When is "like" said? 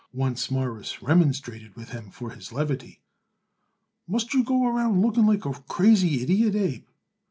5.27-5.45